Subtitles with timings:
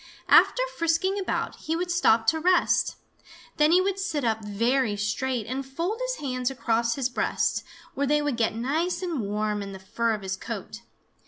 [0.29, 2.95] After frisking about he would stop to rest.
[3.57, 8.07] Then he would sit up very straight and fold his hands across his breast, where
[8.07, 10.81] they would get nice and warm in the fur of his coat.